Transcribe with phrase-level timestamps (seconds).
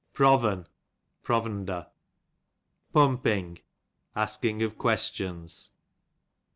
[0.13, 0.65] Proven,
[1.21, 1.85] provender.
[2.91, 3.59] Pumping,
[4.15, 5.75] asking of questions.